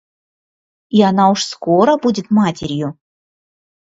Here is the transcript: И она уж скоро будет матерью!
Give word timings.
И 0.89 1.03
она 1.03 1.29
уж 1.29 1.43
скоро 1.43 1.95
будет 1.95 2.31
матерью! 2.31 2.97